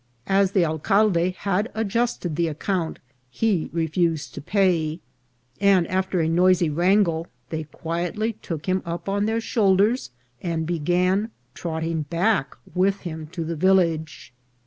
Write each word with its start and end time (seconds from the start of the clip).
As 0.25 0.53
the 0.53 0.65
alcalde 0.65 1.35
had 1.37 1.69
adjusted 1.75 2.35
the 2.35 2.47
account, 2.47 2.97
he 3.29 3.69
re 3.71 3.85
fused 3.85 4.33
to 4.33 4.41
pay, 4.41 4.99
and, 5.59 5.87
after 5.89 6.21
a 6.21 6.27
noisy 6.27 6.71
wrangle, 6.71 7.27
they 7.51 7.65
quietly 7.65 8.33
took 8.41 8.65
him 8.65 8.81
up 8.83 9.07
on 9.07 9.25
their 9.27 9.39
shoulders, 9.39 10.09
and 10.41 10.65
began 10.65 11.29
trotting 11.53 12.01
back 12.01 12.57
with 12.73 13.01
him 13.01 13.27
to 13.27 13.43
the 13.43 13.55
village. 13.55 14.33